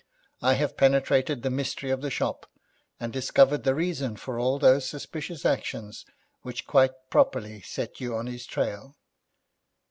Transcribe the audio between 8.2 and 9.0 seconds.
his trail.